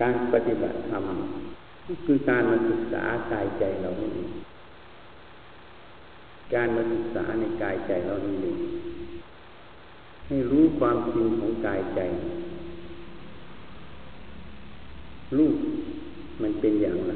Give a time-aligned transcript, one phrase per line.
[0.00, 1.04] การปฏิบัติธรรม
[2.06, 4.30] คือการมาศึกษากายใจเรานี่เอง
[6.54, 8.58] การมาศึกษาในกายใจเรานี่เอง
[10.26, 12.00] ให้รู้ความจริงของกายใจ
[15.36, 15.56] รูป
[16.42, 17.14] มันเป็นอย่างไร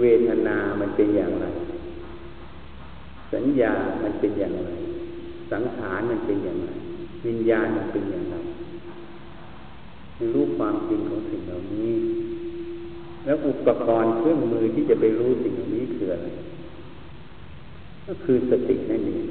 [0.00, 1.46] เวทนามันเป็นอย่างไร
[3.34, 3.72] สัญญา
[4.02, 4.70] มันเป็นอย่างไร
[5.52, 6.70] สังขารมันเป็นอย่างไร
[7.26, 8.36] วิญญาณมันเป็นอย่างไร
[10.34, 11.92] รู้ความจริงของสิ่งเหล่านี้
[13.24, 16.28] แล้วอุปกรณ์เครื่องมือที่จะไปรู้สิ่งเหล่านี้คืออะไร
[18.06, 19.26] ก็คือสตินั่นเอง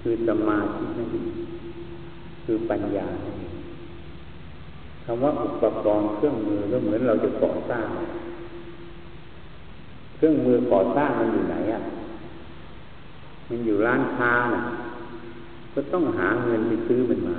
[0.00, 1.28] คือสมาธินั่นเอง
[2.44, 3.54] คือปัญญานั่นเอง
[5.04, 7.86] คำว่าอุปกรณ์เครื่องมือก็เหมือนเราจะก่อสร้าง
[10.16, 11.82] เครื่องมือก่อสร้างมันอยู่ไหนอะ
[13.48, 14.62] มันอยู่ร้านค้านะ
[15.74, 17.36] ก็ต้องหาเงินไปซื้อมันมา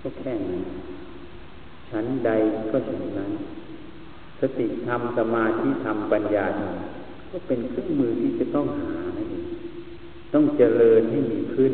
[0.00, 0.62] ก็แค่นั้น
[1.92, 2.30] ชั้นใด
[2.70, 3.32] ก็ฉันนั้น
[4.40, 6.74] สติธรรมสมาธิธรรมปัญญาธรรม
[7.30, 9.44] ก็เป็นเครื่องมือที่จะต้องหานั่นเอง
[10.34, 11.72] ต้องเจริญให้มีขึ้น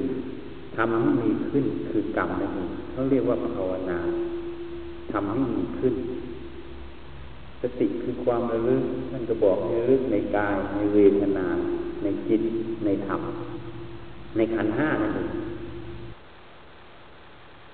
[0.76, 3.98] ทำให้มีขึ้นคือกรรมนั่นเองเขาเรียกว่าภาวนา
[5.12, 5.94] ทำให้มีขึ้น
[7.62, 11.46] สติคือความระลึกท่านก็บอกให้ระลึกในกายในเวทนา
[12.02, 12.42] ในจิต
[12.84, 13.20] ในธรรม
[14.36, 15.30] ในขันห้านั่นเอง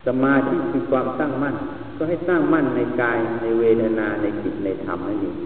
[0.06, 1.56] สมาธิคือความตั้งมั่น
[1.96, 5.36] ก็ให้ตั้งมั่นในกายในเวทนาในจิตในธรรมนั่นเอง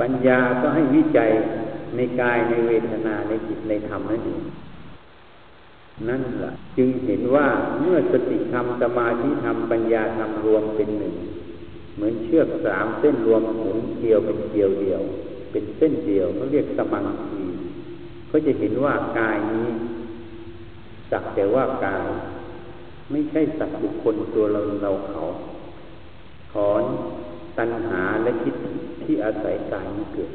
[0.00, 1.30] ปัญญาก็ให้วิจัย
[1.96, 4.42] ในกายในเวทนาในจิตในธรรมนั่นเอง
[6.08, 7.46] นั่นแหละจึงเห็นว่า
[7.82, 11.14] เมื่อสติธรรมสมาธิธรรมปัญญาธรรมรวมเป็นหนึ่ง
[11.94, 15.02] เหมือนเชือกสามเส้นรวมหมุนเกลียวเป็นเกลียวเดียว
[15.50, 17.42] เป็นเส้นเดียวเขาเรียกสมังคี
[18.30, 19.68] ก็จะเห็นว่ากายนี้
[21.10, 22.04] สักแต่ว่ากาย
[23.10, 25.22] ไม่ใช่สัตว์บุคคลตัวเราเราเขา
[26.52, 26.82] ถอน
[27.58, 28.54] ตัณหาและคิด
[29.04, 30.32] ที่อาศัยกายนี้เกิด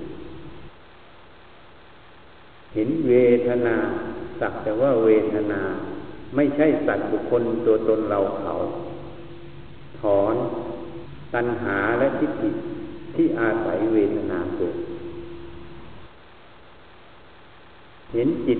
[2.73, 3.13] เห็นเว
[3.47, 3.75] ทนา
[4.39, 5.61] สักแต่ว่าเวทนา
[6.35, 8.53] ไม่ใช่สัตว์บุคคลตัวตนเราเขา
[9.99, 10.35] ถอน
[11.33, 12.49] ตัณหาและทิฏฐิ
[13.15, 14.75] ที่อาศัยเวทนาเกิด
[18.13, 18.59] เห็นจิต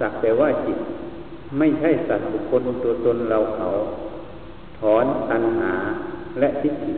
[0.00, 0.78] สักแต่ว่าจิต
[1.58, 3.68] ไม่ใช่สัตว์บุคคลตัวตนเราเขา
[4.78, 5.72] ถอนตัณหา
[6.38, 6.94] และทิฏฐิ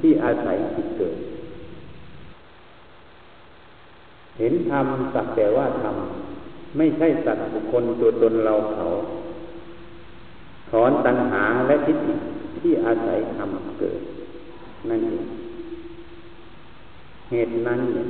[0.00, 1.16] ที่อาศัยจิตเกิด
[4.38, 5.96] เห็นธรรมสักแต่ว่าธรรม
[6.76, 8.86] ไม่ใช่สัตว์บุคคลตัวตนเราเขา
[10.70, 12.14] ถอนตัณหาและทิฏฐิ
[12.60, 14.00] ที่อาศัยทำเกิด
[14.88, 15.24] นั่นเอง
[17.30, 18.08] เหตุนั้นเนี่ย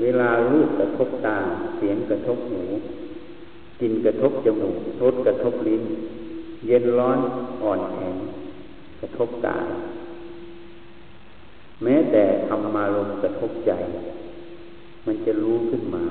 [0.00, 1.38] เวลารูปกระทบตา
[1.76, 2.62] เสียงกระทบหู
[3.80, 5.82] กินกระทบจมูกรสกระทบลิ้น
[6.66, 7.18] เย็นร้อน
[7.62, 8.14] อ่อนแข็ง
[9.00, 9.66] กระทบกาย
[11.82, 13.72] แม้แต่ธรรมารมกระทบใจ
[15.06, 16.04] มันจะรู้ขึ้นมา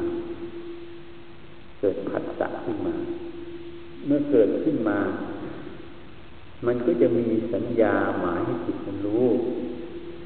[1.79, 2.95] เกิดผัสสะขึ้นมา
[4.05, 4.99] เมื่อเกิดขึ้นมา
[6.65, 9.27] มันก็จะมีสัญญาหมายให้จิตมันรู้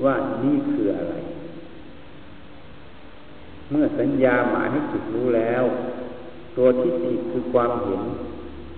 [0.03, 1.15] ว่านี่คืออะไร
[3.71, 5.63] เมื่อสัญญาหมายให้จิตรู้แล้ว
[6.61, 8.01] ตัวทิฏฐิคือความเห็น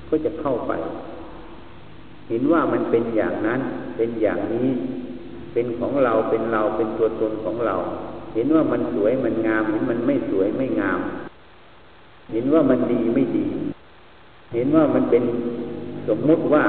[0.10, 0.72] ก็จะเข้าไป
[2.30, 3.62] เห็นว่ามันเป็นอย่างนั้น
[3.98, 4.70] เป็นอย่างนี้
[5.54, 7.76] เป็นของเราเป็นเราเป็นตัวตนของเรา
[8.34, 11.00] เห็นว่ามันสวยมันงามเห็นมันไม่สวยไม่งาม
[12.32, 13.46] เห็นว่ามันดีไม่ดี
[14.54, 15.24] เห็นว่ามันเป็น
[16.08, 16.64] สมมุติว่า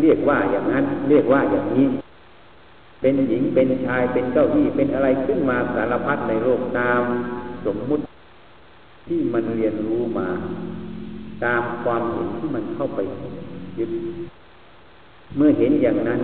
[0.00, 1.86] เรียกว่าอย่างนั้น เรียกว่าอย่างนี้
[3.00, 7.02] เป็นหญิงเป็นชายเป็นเจ้าที่เป็นอะไรขึ้นมาสารพัดในโลกตาม
[7.66, 8.02] สมมุติ
[9.06, 10.28] ที่มันเรียนรู้มา
[11.44, 13.00] ตามความเห็นที่มันเข้าไป
[13.78, 13.90] ยึด
[15.36, 16.20] เมื่อเห็นอย่างนั้น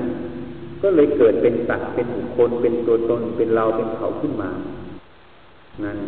[0.83, 4.51] ก็เลยเกิดเป็นสัตว์เป็นบุคคลเป็นตัวตนเป็นเราเป็นเขาขึ้นมา
[5.85, 5.99] นั่น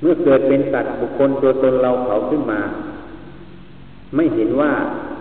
[0.00, 2.60] เมื่อเกิดเป็นสัตว์บุคคลตัวตนเราเขาขึ้นมา
[4.14, 4.72] ไม่เห็นว่า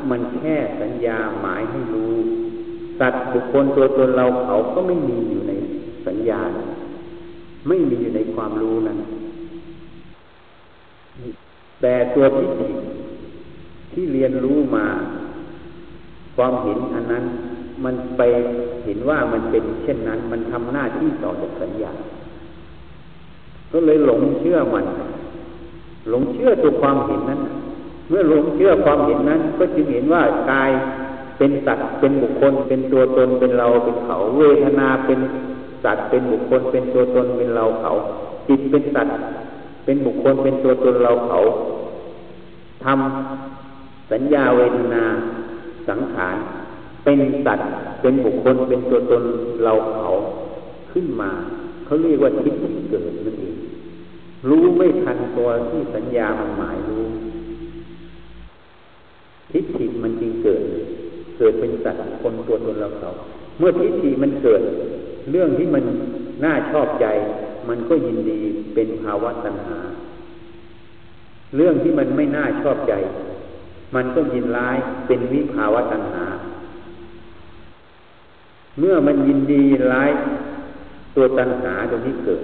[0.09, 2.13] มันแค่สัญญาหมายให้รู้
[2.99, 5.53] สัตว์บุคคลตัวตนเราเขาก็ไม่มีอยู่ใน
[6.05, 6.41] สัญญา
[7.67, 8.97] ไม่มีอยู่ในความรู้นั้น
[11.81, 12.67] แต่ตัวที่จิ
[13.93, 14.85] ที่เรียนรู้มา
[16.35, 17.25] ความเห็นอันนั้น
[17.83, 18.21] มันไป
[18.85, 21.93] เห็นว่ามันเป็นเช่นนั้น มันทำหน้าที่ต่อจากสัญญา
[23.71, 24.85] ก็เลยหลงเชื่อมัน
[26.09, 27.41] หลงเชื่อตัวความเห็นนั้น
[28.09, 30.21] เมื่อหลงเชื่อความเห็นนั้น ก็จึงเห็นว่า
[30.51, 30.71] กาย
[31.37, 35.19] เป็นสัตว์เป็นบุคคล เป็นตัวตนเป็นเราเป็นเขา เวทนาเป็น
[35.83, 37.91] สัตว์เป็นบุคคล เป็นตัวตนเป็นเราเขา
[38.47, 39.15] จิตเป็นสัตว์
[39.85, 41.39] เป็นบุคคลเป็นตัวตนเราเขา
[42.83, 45.03] ทำสัญญาเวทนา
[45.87, 46.37] สังขาร
[47.03, 47.69] เป็นสัตว์
[48.01, 49.23] เป็นบุคคลเป็นตัวตน
[49.63, 50.09] เราเขา
[50.91, 51.31] ขึ้นมา
[51.85, 53.55] เขาเรียกว่าทิฏฐิเกิดนั่นเอง
[54.49, 57.05] รู้ไม่ทันตัวที่สัญญามันหมายรู้
[59.51, 60.61] ทิฏฐิมันจึงเกิด
[61.37, 63.09] เกิดเป็นสัตว์คนตัวตนเราเขา
[63.57, 64.61] เมื่อทิฏฐิมันเกิด
[65.31, 65.83] เรื่องที่มัน
[66.43, 67.05] น่าชอบใจ
[67.69, 68.41] มันก็ยินดี
[68.73, 69.79] เป็นภาวะตัณหา
[71.55, 72.93] เรื่องที่มันไม่น่าชอบใจ
[73.95, 74.77] มันก็ยินร้าย
[75.07, 76.25] เป็นวิภาวะตัณหา
[78.79, 80.11] เมื่อมันยินดีร้าย
[81.15, 82.41] ตัวตัณหาตรงนี้เกิด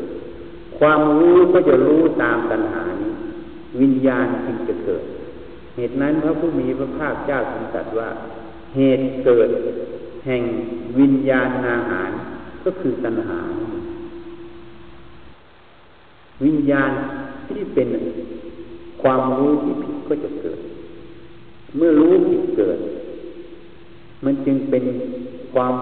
[0.80, 3.12] ความรู้ก็จะรู้ตามตัณหานี้
[3.82, 5.04] วิญญาณจึงจะเกิด
[5.76, 8.10] เหตุนั้นพระผู้มีพระภาคเจ้าทรงตรัสว่า
[8.76, 9.50] เหตุเกิด
[10.26, 10.44] แห่ง
[11.00, 12.10] วิญญาณอาหาร
[12.66, 13.40] ก็คือตัณหา
[16.46, 16.92] วิญญาณ
[17.50, 17.90] ที่เป็น
[19.02, 20.60] ความรู้ที่ผิดก็จะเกิด
[21.76, 22.80] เมื่อรู้ผิดเกิด
[24.26, 24.84] มันจึงเป็น
[25.54, 25.76] ความ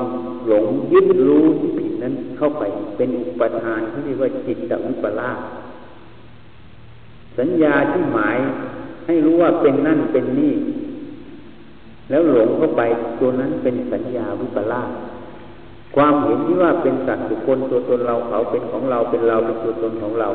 [0.48, 2.64] หลงยึดรู้ที่ผิดนั้นเข้าไป
[2.98, 5.40] เป็นอุปทานที่เรียกว่าจิตตวิปลาส
[7.40, 8.38] สัญญาที่หมาย
[9.06, 10.54] ให้รู้ว่าเป็นนั่นเป็นนี่
[12.10, 12.82] แล้วหลงเข้าไป
[13.20, 14.90] ตัวนั้นเป็นสัญญาวิปลาส
[15.96, 20.30] ความเห็นที่ว่าเป็นสัตว์บุคคลตัวตนเราเขาเป็นของเราเป็นเราเป็นตัวตนของเรา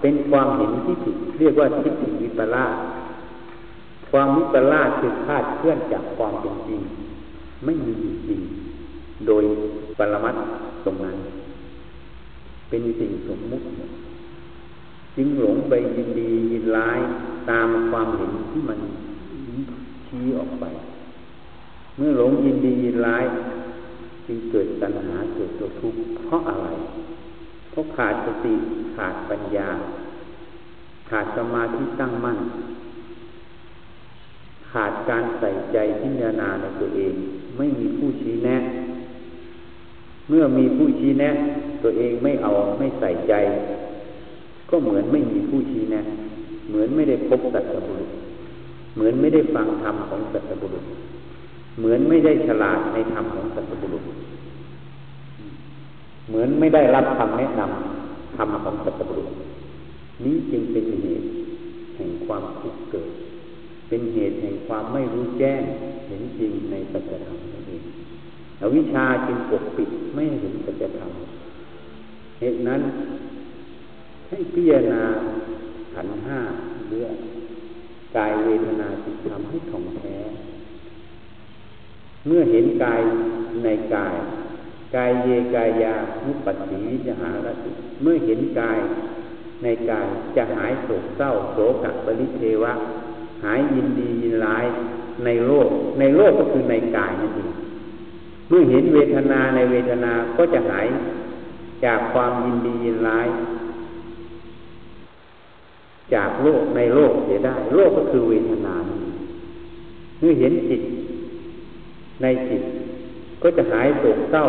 [0.00, 2.74] เป็นความเห็นที่ผิดเรียกว่าทิฏฐิวิปลาส
[4.10, 6.80] ความวิปลาสคือคาดเคลื่อนจากความเป็นจริง
[7.64, 7.92] ไม่มี
[8.26, 8.40] จริง
[9.26, 9.44] โดย
[9.98, 10.36] ปรมัต
[10.84, 11.16] ตรงนั้น
[12.68, 13.66] เป็นสิ่งสมมุติ
[15.16, 16.98] จึงหลงไปยินดียินร้าย
[17.50, 18.78] ตามความเห็นที่มัน
[20.06, 20.64] ชี้ออกไป
[21.96, 23.24] เมื่อหลงยินดียินร้าย
[24.26, 26.68] จึงเกิดตัณหาเกิดตัวทุกข์เพราะอะไร
[27.70, 28.54] เพราะขาดสติ
[28.96, 29.68] ขาดปัญญา
[31.10, 32.38] ขาดสมาธิตั้งมั่น
[34.70, 37.12] ขาดการใส่ใจพิจารณาในตัวเอง
[37.56, 38.56] ไม่มีผู้ชี้แนะ
[40.28, 41.30] เมื่อมีผู้ชี้แนะ
[41.82, 43.34] ตัวเองไม่เอาไม่ใส่ใจ
[44.70, 46.02] ก็เหมือนไม่มีผู้ชี้แนะ
[46.68, 48.10] เหมือนไม่ได้พบสัตบุรุษ
[48.94, 50.84] เหมือนไม่ได้ฟังธรรมของสัตบุรุษ
[51.78, 54.04] เหมือนไม่ได้ฉลาดในธรรมของสัตบุรุษ
[56.28, 59.28] เหมือนไม่ได้รับคำแนะนำธรรมของสัตบุรุษ
[60.24, 61.26] นี้จึงเป็นเหตุ
[61.96, 63.10] แห่งความทุกข์เกิด
[63.88, 65.62] เป็นเหตุแห่งความไม่รู้แจ้ง
[66.06, 67.82] เห็นจริงในสัจธรรมนั่นเอง
[68.60, 71.10] อวิชาจึงปกปิดไม่เห็นสัจธรรม
[72.40, 72.80] เหตุนั้น
[74.28, 75.04] ให้พิจารณา
[75.94, 76.38] ขันห้า
[76.88, 77.14] เรื่อง
[78.16, 80.16] กายเวทนาจิตธรรมให้ถ่องแท้
[82.26, 83.00] เมื่อเห็นกาย
[83.64, 84.14] ในกาย
[84.96, 85.94] กายเยกายา
[86.24, 87.70] มุปัสสีจะหาละสิ
[88.02, 88.78] เมื่อเห็นกาย
[89.62, 90.06] ในกาย
[90.36, 92.72] จะหายโศกเศร้าโศกปริเทวะ
[93.44, 94.64] หายยินดียินร้าย
[95.24, 95.68] ในโลก
[95.98, 97.50] ในโลกก็คือในกายนั่นเอง
[98.48, 100.86] เมื่อเห็นเวทนาในเวทนาก็จะหาย
[101.84, 103.26] จากความยินดียินร้าย
[106.14, 108.74] จากโลกในโลกเสียได้ โลกก็คือเวทนา
[110.20, 110.82] เมื่อเห็นจิต
[112.22, 112.62] ในจิต
[113.42, 114.44] ก็จะหายโศกเศร้า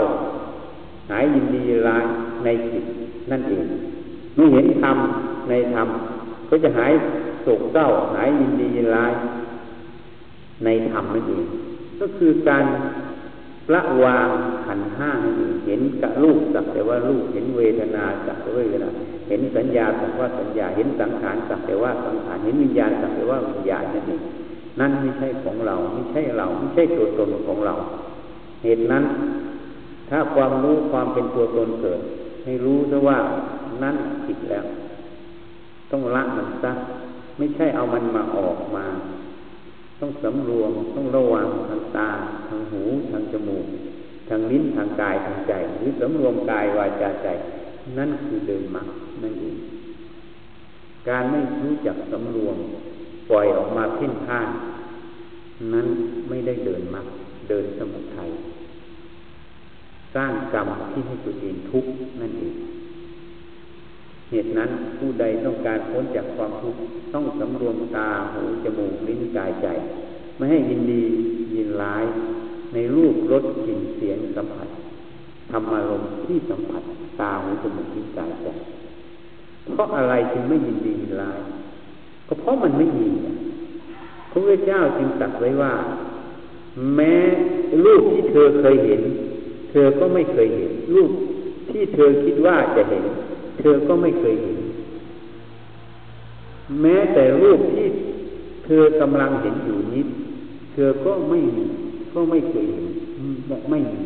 [1.11, 2.05] หายยินดีร้าย
[2.43, 2.83] ในจิต
[3.31, 3.65] นั่นเอง
[4.35, 4.97] เมื่อเห็นธรรม
[5.49, 5.87] ในธรรม
[6.49, 6.91] ก็จะหาย
[7.43, 9.13] โศกเศร้า หายยินดีร้าย
[10.65, 11.45] ในธรรมนั่นเอง
[11.99, 12.65] ก็คือการ
[13.74, 14.29] ละวาง
[14.65, 18.89] ขันห้าให้ดีเห็นกับรูปสักแต่ว่ารูปเห็นเวทนาสักแต่ว่าเวทนา
[19.27, 24.21] เห็นสัญญาสักว่าสัญญาเห็นสังขารสักแต่ว่าสังขารเห็นวิญญาณสักแต่ว่าวิญญาณนั่นเอง
[24.79, 25.75] นั่นไม่ใช่ของเรา
[26.17, 27.74] ช่เรา ไม่ใช่ตัวตนของเรา
[28.63, 29.03] เหตุนั้น
[30.09, 32.00] ถ้าความรู้ความเป็นตัวตนเกิด
[32.43, 33.17] ให้รู้ซะว่า
[33.83, 33.95] นั่น
[34.25, 34.65] ผิดแล้ว
[35.91, 36.71] ต้องละมันซะ
[37.38, 38.86] ไม่ใช่เอามันมาออกมา
[40.00, 42.09] ต้องสำรวมต้องระวังทางตา
[42.47, 43.65] ทางหูทางจมูก
[44.29, 47.27] ทางลิ้นทางกายทางใจหรือสำรวมกายวาจาใจ
[47.97, 48.88] นั่นคือเดินมัก
[49.24, 49.57] นั่นเอง
[51.09, 52.57] การไม่รู้จักสำรวม
[53.29, 54.47] ปล่อยออกมาเพ่นพ่าน
[55.73, 55.87] นั้น
[56.29, 57.05] ไม่ได้เดินมัก
[57.49, 58.29] เดินสมุทัย
[60.15, 62.55] สร้างกรรมที่ให้ตัวเองทุกข์นั่นเอง
[64.31, 66.79] เหตุนั้นผู้ใดต้องการพ้นจากความทุกข์
[67.13, 69.67] ต้องสำรวมตาหูจมูกลิ้นกายใจ
[70.35, 71.03] ไม่ให้ยินดี
[71.55, 72.05] ยินร้าย
[72.73, 74.69] ในรูปรสกลิ่นเสียงสัมผัส
[75.51, 76.83] ทำอารมณ์ที่สัมผัส
[77.19, 78.47] ตาหูจมูกลิ้นกายใจ
[79.71, 81.39] เพราะอะไรจึงไม่ยินดียินร้าย
[82.27, 83.07] ก็เพราะมันไม่มี
[83.56, 83.56] พ
[84.38, 85.74] ระพุทธเจ้าจึงตรัสไว้ว่า
[86.96, 87.13] แม้
[87.86, 89.01] รูปที่เธอเคยเห็น
[89.72, 91.12] เธอก็ไม่เคยเห็น รูป
[91.72, 93.03] ที่เธอคิดว่าจะเห็น
[93.60, 94.58] เธอก็ไม่เคยเห็น
[96.82, 97.88] แม้แต่รูปที่
[98.65, 100.03] เธอกำลังเห็นอยู่นี้
[100.74, 101.39] เธอก็ไม่
[102.13, 102.88] ก็ก็ไม่เคยเห็น
[103.70, 104.03] ไม่มี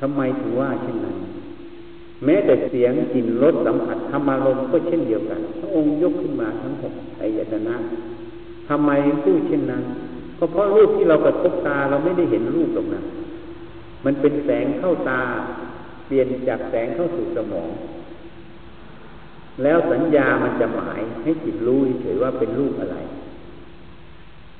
[0.00, 1.16] ทำไมถึงว่าเช่นนั้น
[2.24, 7.74] แม้แต่เสียงกลิ่นรสสัมผัสธรรมารมก็เช่นเดียวกันพระองค์ยกขึ้นมาทั้งหกอายตนะ
[8.68, 8.90] ทำไม
[9.24, 9.84] พูดเช่นนั้น
[10.38, 13.04] ก็เพราะรูปที่เรากระทบตาเราไม่ได้เห็นรูปตรงนั้น
[14.04, 15.22] มันเป็นแสงเข้าตา
[16.06, 17.70] เปลี่ยนจากแสงเข้าสู่สมอง
[19.62, 22.96] แล้วสัญญามันจะหมายให้จิตรู้เฉยว่าเป็นรูปอะไร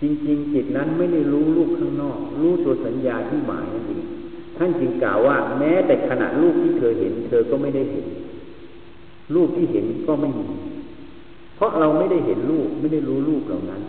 [0.03, 4.05] จริงๆ จิตนั้นไม่ได้รู้รูปข้างนอก รู้ตัวสัญญาที่หมายนั่นเอง
[4.57, 8.07] ท่านจึงกล่าวว่า แม้แต่ขณะรูปที่เธอเห็น เธอก็ไม่ได้เห็น
[9.35, 10.49] รูปที่เห็นก็ไม่มี
[11.57, 13.83] เพราะเราไม่ได้เห็นรูปไม่ได้รู้รูปเหล่านั้น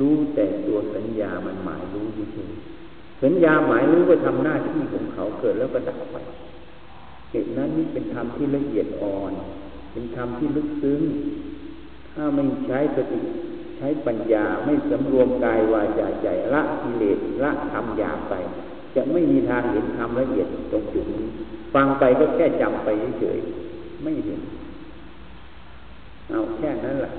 [0.00, 2.52] รู้แต่ตัวสัญญามันหมายรู้เฉย
[3.22, 6.16] สัญญาหมายรู้ว่าทำหน้าที่ของเขาเกิดแล้วก็ดับไป
[7.30, 9.32] เหตุนั้นนี่เป็นธรรมที่ละเอียดอ่อน
[9.92, 11.00] เป็นธรรมที่ลึกซึ้ง
[12.14, 13.20] ถ้าไม่ใช้สติ
[13.76, 18.34] ใช้ปัญญาไม่สำรวมกายวาจาใจละกิเลสละธรรมหยาบไป
[18.94, 21.28] จะไม่มีทางเห็นธรรมละเอียดตรงจุดนี้
[21.74, 22.88] ฟังไปก็แค่จำไป
[23.20, 24.40] เฉยๆไม่เห็น
[26.30, 27.10] เอาแค่นั้นแหละ